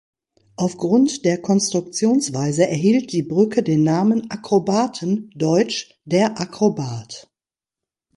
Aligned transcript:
Aufgrund 0.55 1.25
der 1.25 1.43
Konstruktionsweise 1.43 2.65
erhielt 2.67 3.11
die 3.11 3.21
Brücke 3.21 3.61
den 3.61 3.83
Namen 3.83 4.31
„Akrobaten“ 4.31 5.29
(deutsch 5.35 5.93
"der 6.05 6.39
Akrobat"). 6.41 7.29